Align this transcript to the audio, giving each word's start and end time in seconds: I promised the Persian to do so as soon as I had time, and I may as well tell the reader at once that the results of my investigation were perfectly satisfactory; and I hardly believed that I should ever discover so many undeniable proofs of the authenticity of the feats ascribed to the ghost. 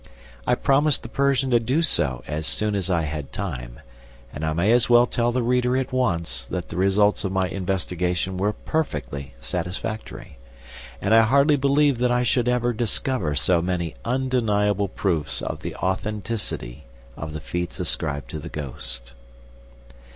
I 0.47 0.55
promised 0.55 1.03
the 1.03 1.09
Persian 1.09 1.51
to 1.51 1.59
do 1.59 1.83
so 1.83 2.23
as 2.25 2.47
soon 2.47 2.73
as 2.73 2.89
I 2.89 3.03
had 3.03 3.31
time, 3.31 3.79
and 4.33 4.43
I 4.43 4.51
may 4.53 4.71
as 4.71 4.89
well 4.89 5.05
tell 5.05 5.31
the 5.31 5.43
reader 5.43 5.77
at 5.77 5.93
once 5.93 6.43
that 6.45 6.69
the 6.69 6.75
results 6.75 7.23
of 7.23 7.31
my 7.31 7.47
investigation 7.47 8.35
were 8.35 8.51
perfectly 8.51 9.35
satisfactory; 9.39 10.39
and 10.99 11.13
I 11.13 11.21
hardly 11.21 11.55
believed 11.55 11.99
that 11.99 12.09
I 12.09 12.23
should 12.23 12.47
ever 12.49 12.73
discover 12.73 13.35
so 13.35 13.61
many 13.61 13.93
undeniable 14.03 14.87
proofs 14.87 15.39
of 15.43 15.61
the 15.61 15.75
authenticity 15.75 16.85
of 17.15 17.31
the 17.33 17.39
feats 17.39 17.79
ascribed 17.79 18.31
to 18.31 18.39
the 18.39 18.49
ghost. 18.49 19.13